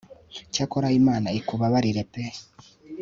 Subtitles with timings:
[0.53, 2.23] cyakora imana ikubabarire pe